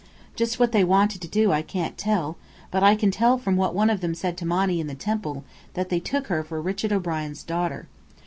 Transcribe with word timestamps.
Just 0.35 0.59
what 0.59 0.71
they 0.71 0.83
wanted 0.83 1.21
to 1.21 1.27
do 1.27 1.51
I 1.51 1.61
can't 1.61 1.95
tell, 1.95 2.35
but 2.71 2.81
I 2.81 2.95
can 2.95 3.11
tell 3.11 3.37
from 3.37 3.55
what 3.55 3.75
one 3.75 3.87
of 3.91 4.01
them 4.01 4.15
said 4.15 4.35
to 4.37 4.47
Monny 4.47 4.79
in 4.79 4.87
the 4.87 4.95
temple, 4.95 5.43
that 5.75 5.89
they 5.89 5.99
took 5.99 6.25
her 6.25 6.43
for 6.43 6.59
Richard 6.59 6.91
O'Brien's 6.91 7.43
daughter. 7.43 7.85